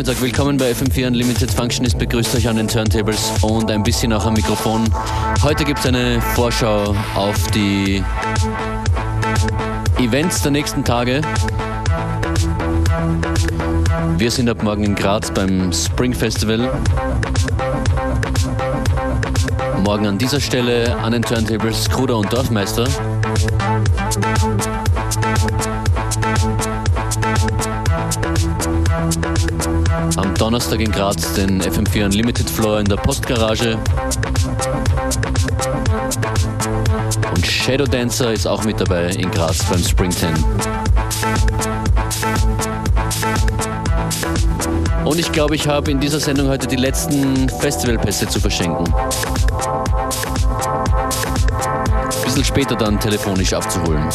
[0.00, 4.24] Nachmittag, willkommen bei FM4 Unlimited Functionist, begrüßt euch an den Turntables und ein bisschen auch
[4.24, 4.88] am Mikrofon.
[5.42, 8.02] Heute gibt es eine Vorschau auf die
[9.98, 11.20] Events der nächsten Tage.
[14.16, 16.70] Wir sind ab morgen in Graz beim Spring Festival.
[19.84, 22.88] Morgen an dieser Stelle an den Turntables Kruder und Dorfmeister.
[30.40, 33.76] Donnerstag in Graz den FM4 Unlimited Floor in der Postgarage.
[37.34, 40.32] Und Shadow Dancer ist auch mit dabei in Graz beim Spring 10.
[45.04, 48.90] Und ich glaube, ich habe in dieser Sendung heute die letzten Festivalpässe zu verschenken.
[52.06, 54.08] Ein bisschen später dann telefonisch abzuholen.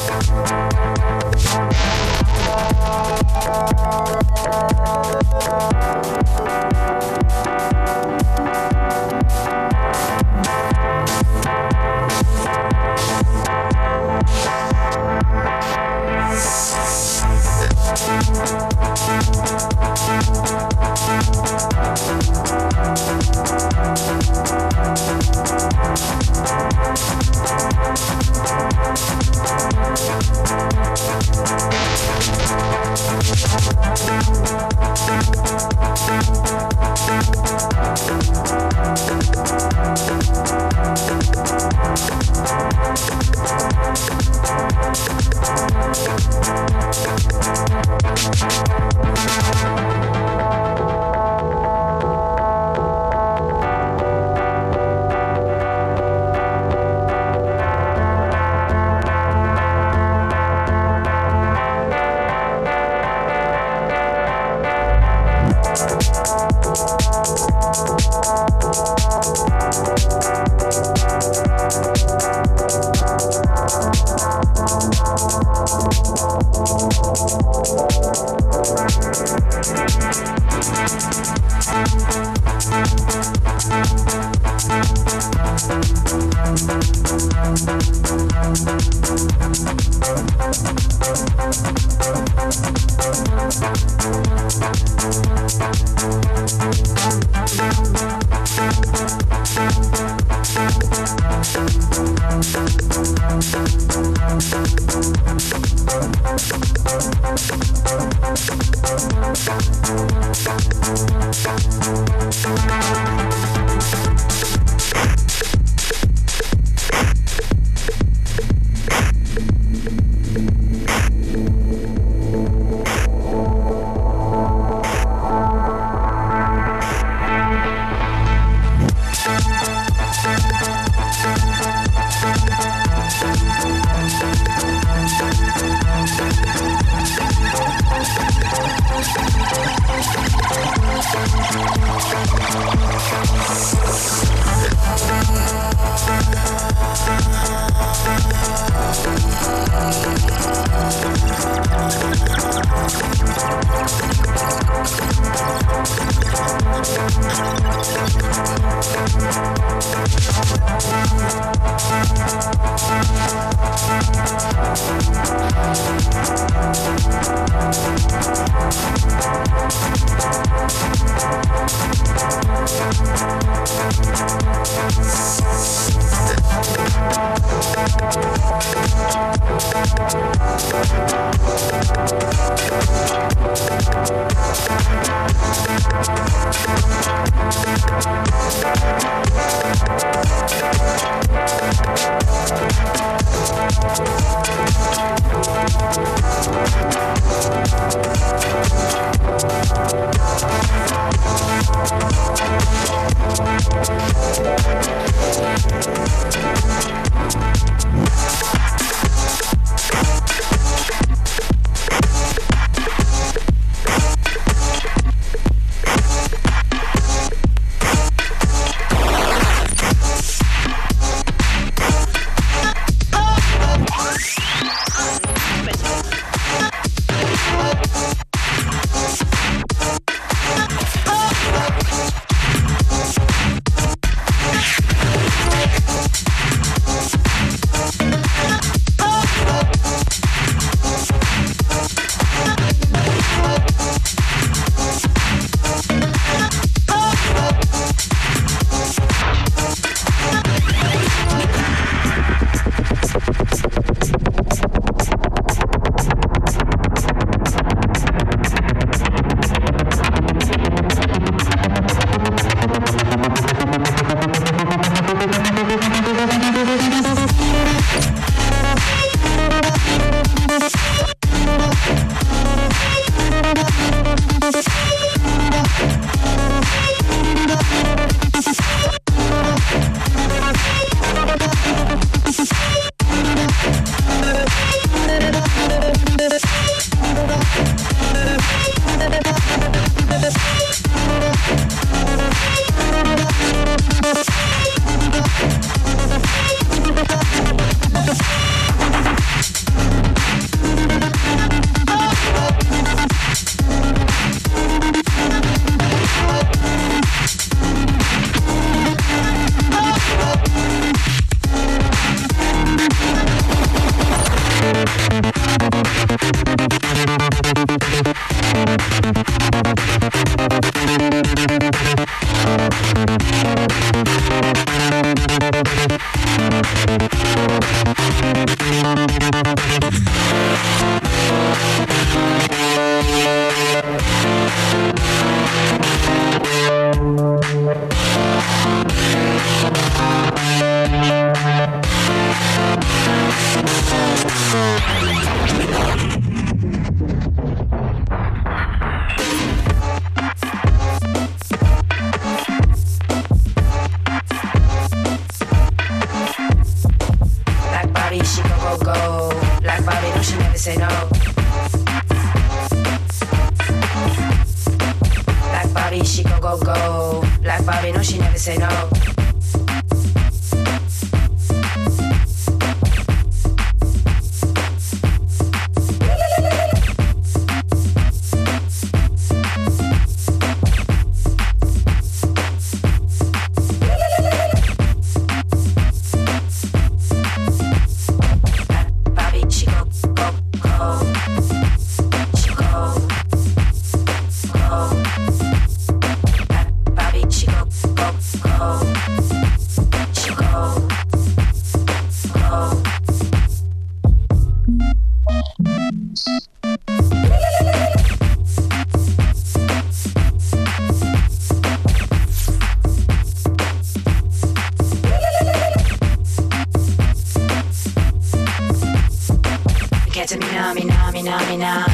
[420.16, 421.86] Ketamina, mina, mina, mina.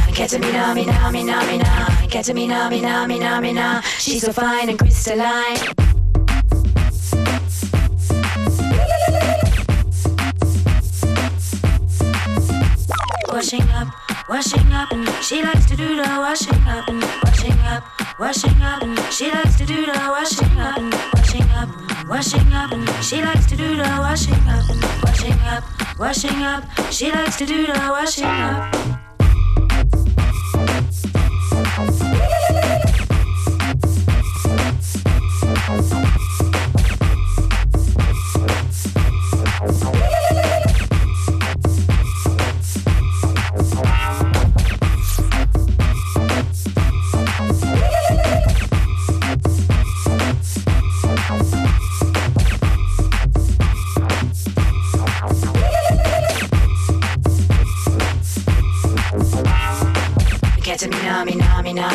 [2.08, 3.82] Ketamina, mina, mina, mina.
[3.98, 5.58] She's so fine and crystalline.
[13.28, 13.88] Washing up,
[14.30, 17.84] washing up, and she likes to do the washing up and washing up,
[18.20, 21.70] washing up, and she likes to do the washing up and washing up,
[22.08, 25.64] washing up, and she likes to do the washing up and washing up,
[26.02, 26.64] washing up.
[26.90, 29.01] She likes to do the washing up.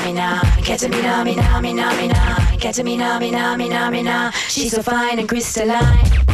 [0.07, 2.37] Ketamina, mina, mina, mina.
[2.59, 4.33] Ketamina, mina, mina, mina.
[4.49, 6.26] She's so fine and crystalline.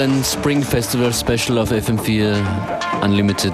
[0.00, 2.34] Ein Spring Festival Special auf FM4
[3.02, 3.52] Unlimited.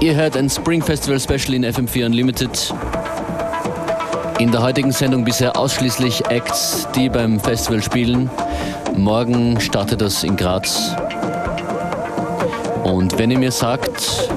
[0.00, 2.74] Ihr hört ein Spring Festival Special in FM4 Unlimited.
[4.40, 8.28] In der heutigen Sendung bisher ausschließlich Acts, die beim Festival spielen.
[8.96, 10.96] Morgen startet das in Graz.
[12.82, 14.28] Und wenn ihr mir sagt,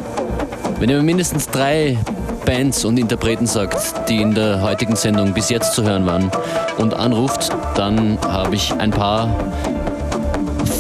[0.78, 1.98] wenn ihr mir mindestens drei
[2.46, 6.30] Bands und Interpreten sagt, die in der heutigen Sendung bis jetzt zu hören waren
[6.78, 9.30] und anruft, dann habe ich ein paar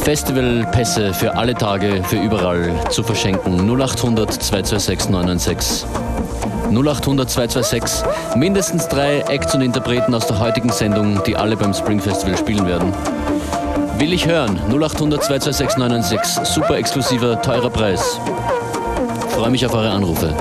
[0.04, 3.70] Festivalpässe für alle Tage, für überall zu verschenken.
[3.70, 5.86] 0800 226 996.
[6.72, 8.08] 0800 226.
[8.36, 12.66] Mindestens drei Acts und Interpreten aus der heutigen Sendung, die alle beim Spring Festival spielen
[12.66, 12.94] werden.
[13.98, 14.60] Will ich hören?
[14.70, 16.48] 0800 226 996.
[16.54, 18.20] Super exklusiver, teurer Preis.
[19.30, 20.34] Freue mich auf eure Anrufe.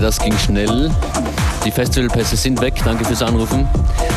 [0.00, 0.90] Das ging schnell.
[1.64, 2.74] Die Festivalpässe sind weg.
[2.84, 3.66] Danke fürs Anrufen.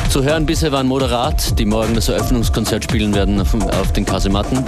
[0.10, 4.63] Zu hören bisher waren Moderat, die morgen das Eröffnungskonzert spielen werden auf, auf den Kasematten.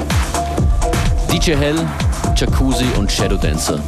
[1.31, 1.75] DJ Hell,
[2.35, 3.79] Jacuzzi und Shadow Dancer.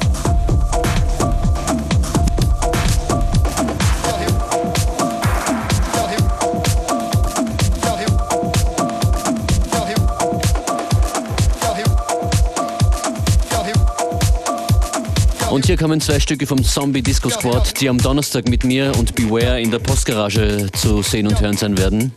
[15.55, 19.15] Und hier kommen zwei Stücke vom Zombie Disco Squad, die am Donnerstag mit mir und
[19.15, 22.13] Beware in der Postgarage zu sehen und hören sein werden.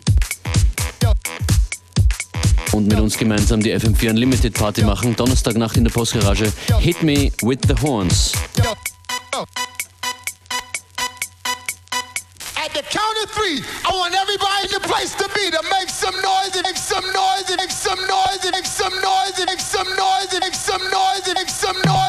[2.72, 5.14] Und mit uns gemeinsam die FM4 Unlimited Party machen.
[5.14, 6.52] Donnerstagnacht in der Postgarage.
[6.80, 8.32] Hit Me with the Horns.
[12.56, 15.88] At the count of three, I want everybody in the place to be to make
[15.88, 19.46] some noise and make some noise and make some noise and make some noise and
[19.46, 22.07] make some noise and make some noise and make some noise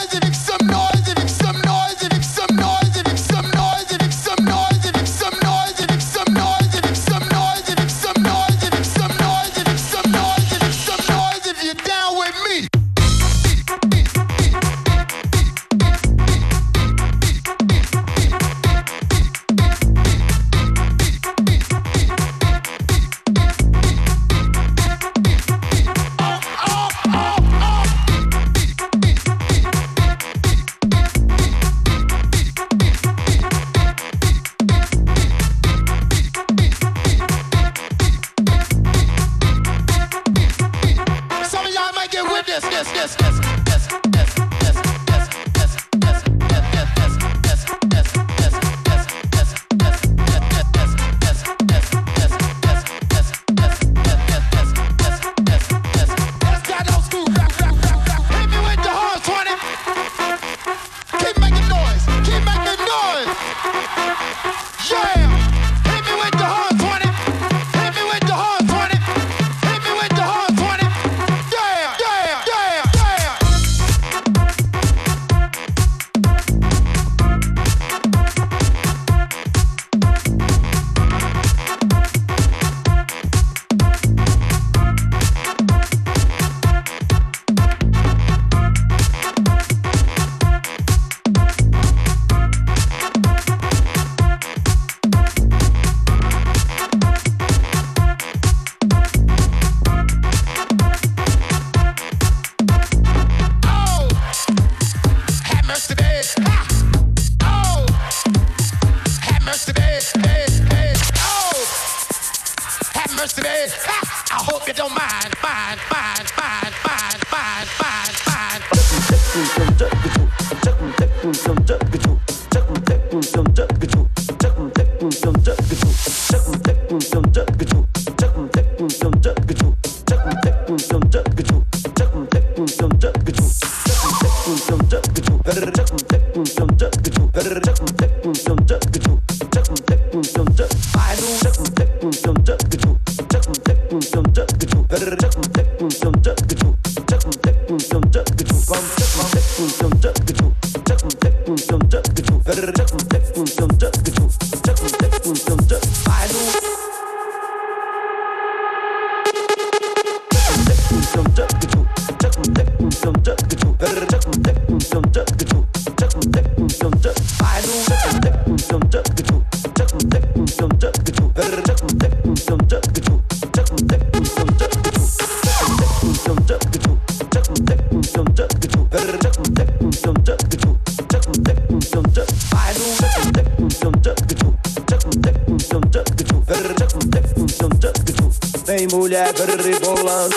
[188.69, 190.35] Vem mulher rebolando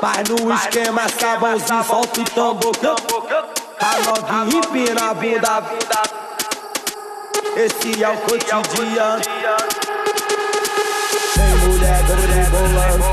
[0.00, 2.72] Vai no esquema, sabãozinho, solta o tambor.
[3.80, 6.25] A novinha empina a bunda
[7.56, 9.22] Esse é o cotidiano
[11.34, 13.04] Vem mulher rebolando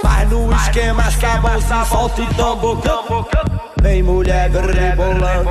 [0.00, 3.28] Vai no esquema, sabãozinho, solta o tambor
[3.82, 5.44] Vem mulher rebolando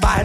[0.00, 0.24] Vai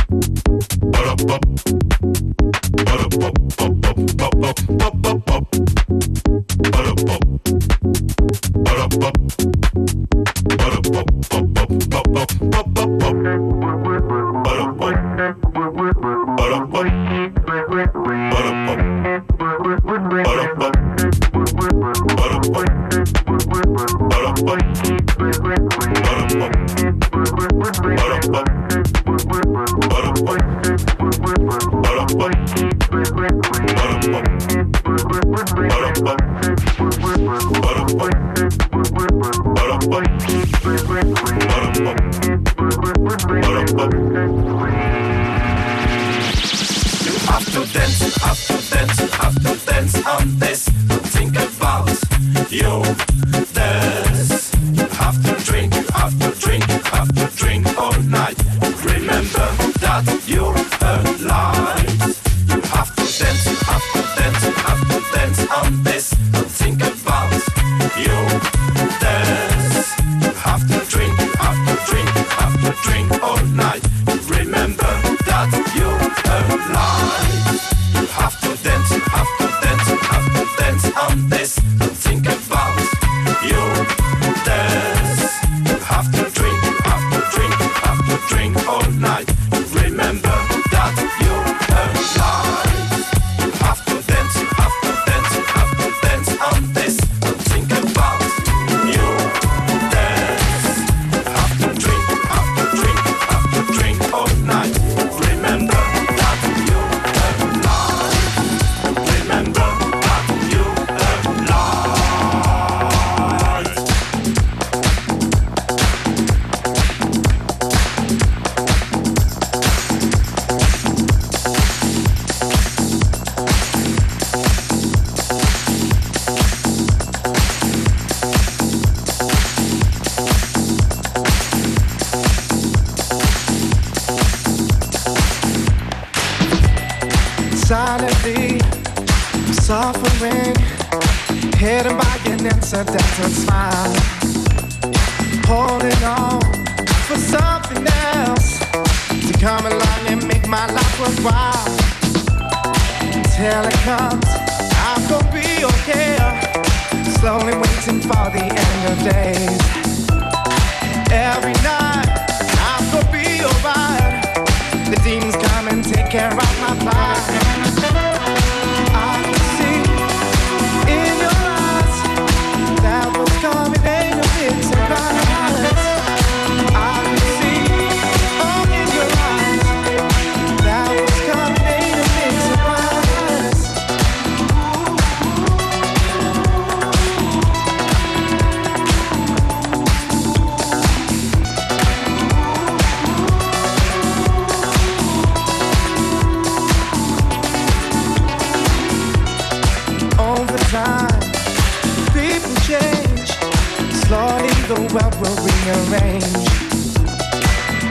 [204.93, 206.23] world will rearrange.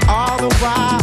[0.07, 1.01] All the while,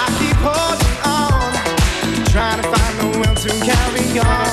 [0.00, 4.43] I keep holding on, trying to find the will to carry on.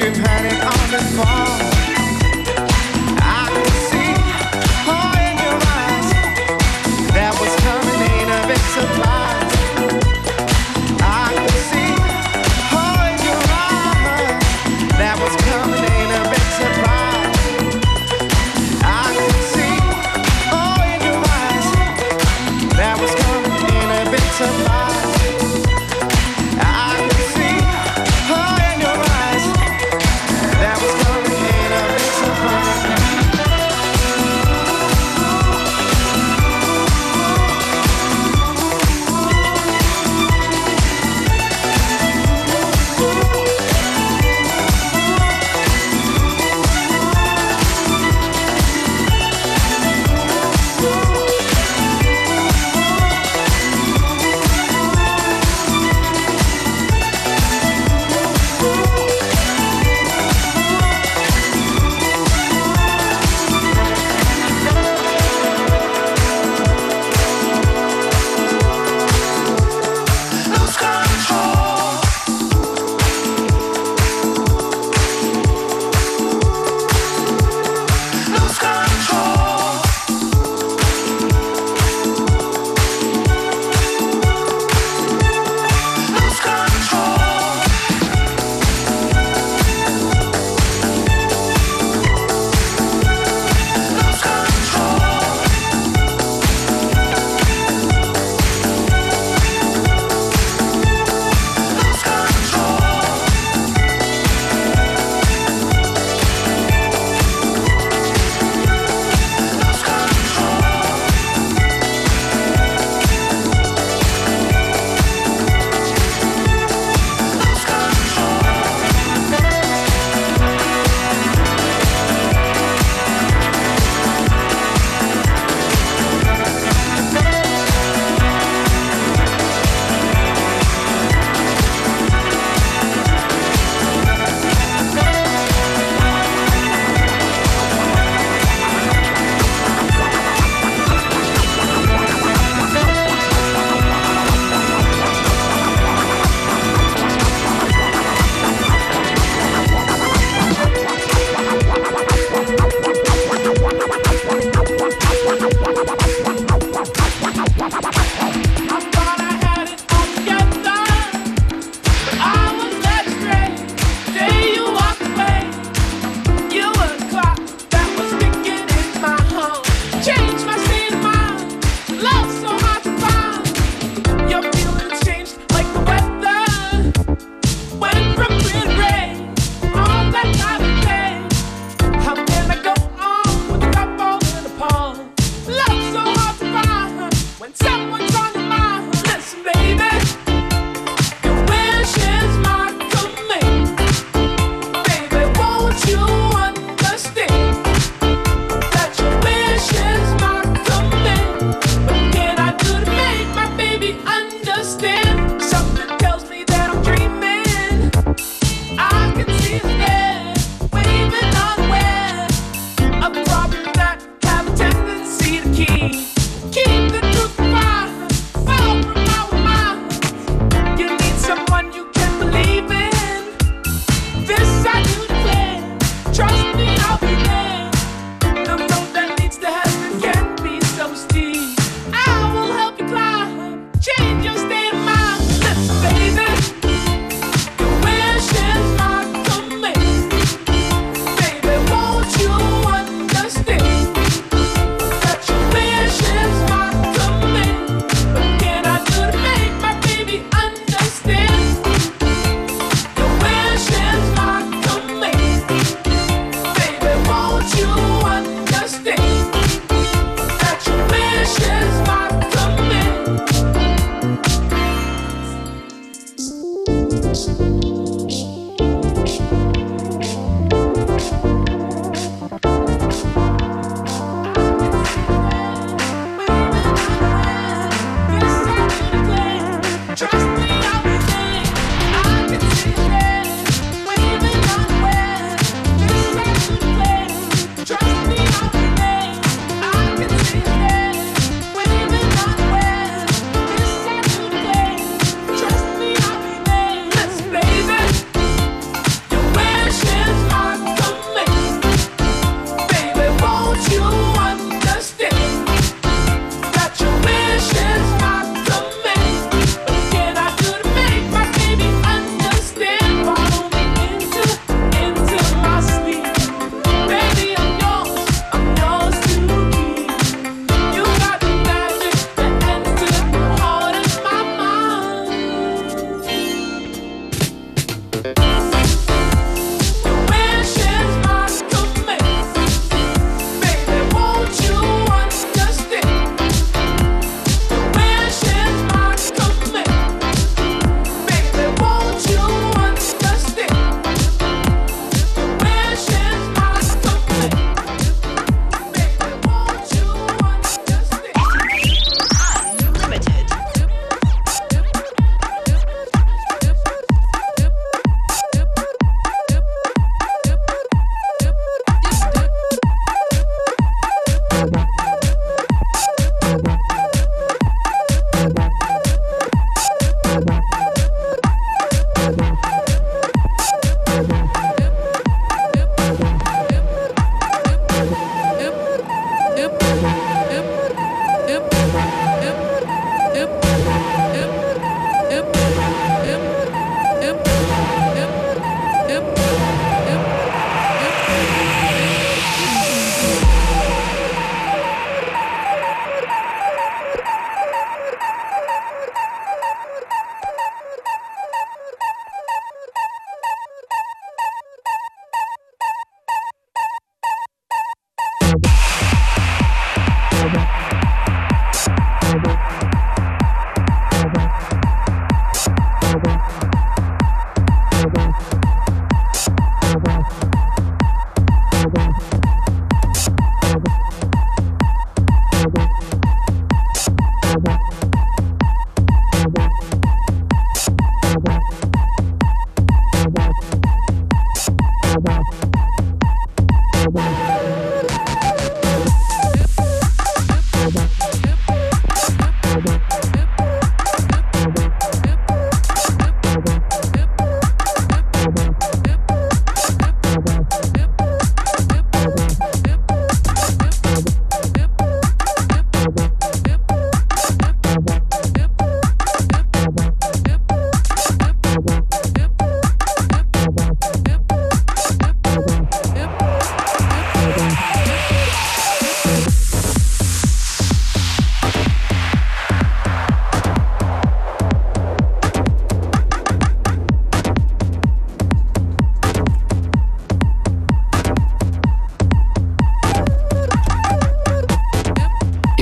[0.00, 1.77] You've had it on the phone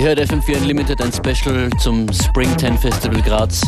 [0.07, 3.61] hört FM4 Unlimited ein Special zum Spring 10 Festival Graz.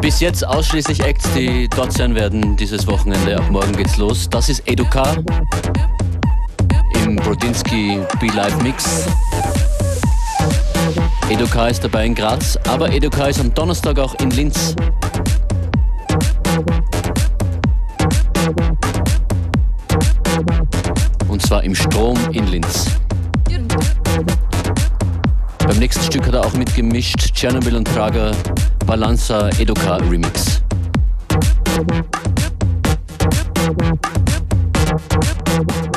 [0.00, 3.36] Bis jetzt ausschließlich Acts, die dort sein werden dieses Wochenende.
[3.36, 4.28] Ab morgen geht's los.
[4.28, 5.14] Das ist Eduka
[7.04, 9.06] im Brodinski Be Live Mix.
[11.30, 14.74] Eduka ist dabei in Graz, aber Eduka ist am Donnerstag auch in Linz.
[21.28, 22.95] Und zwar im Strom in Linz.
[26.46, 27.34] auch mitgemischt.
[27.34, 28.30] Tschernobyl und Prager,
[28.86, 30.62] Balanza Educa Remix.
[35.56, 35.95] Thank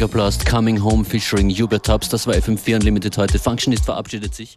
[0.00, 2.08] Megablast, Coming Home featuring Hubert Tubbs.
[2.08, 3.38] Das war FM4 Unlimited heute.
[3.38, 4.56] Functionist verabschiedet sich.